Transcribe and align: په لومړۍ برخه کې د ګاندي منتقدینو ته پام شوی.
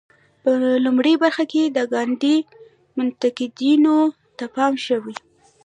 په 0.43 0.51
لومړۍ 0.85 1.13
برخه 1.23 1.45
کې 1.51 1.63
د 1.65 1.77
ګاندي 1.93 2.35
منتقدینو 2.97 3.97
ته 4.37 4.45
پام 4.55 4.73
شوی. 4.85 5.15